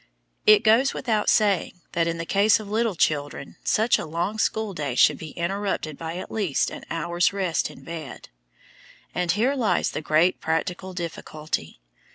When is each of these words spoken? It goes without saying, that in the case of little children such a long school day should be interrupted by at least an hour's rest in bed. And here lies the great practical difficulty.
It 0.47 0.63
goes 0.63 0.95
without 0.95 1.29
saying, 1.29 1.79
that 1.91 2.07
in 2.07 2.17
the 2.17 2.25
case 2.25 2.59
of 2.59 2.67
little 2.67 2.95
children 2.95 3.57
such 3.63 3.99
a 3.99 4.05
long 4.07 4.39
school 4.39 4.73
day 4.73 4.95
should 4.95 5.19
be 5.19 5.29
interrupted 5.37 5.95
by 5.95 6.17
at 6.17 6.31
least 6.31 6.71
an 6.71 6.83
hour's 6.89 7.31
rest 7.33 7.69
in 7.69 7.83
bed. 7.83 8.27
And 9.13 9.31
here 9.31 9.53
lies 9.53 9.91
the 9.91 10.01
great 10.01 10.41
practical 10.41 10.93
difficulty. 10.95 11.79